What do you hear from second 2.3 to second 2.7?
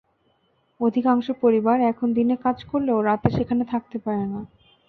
কাজ